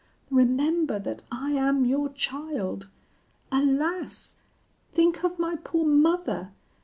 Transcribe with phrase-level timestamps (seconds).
[0.31, 2.89] Remember that I am your child!
[3.51, 4.33] Alas!
[4.91, 6.49] think of my poor mother!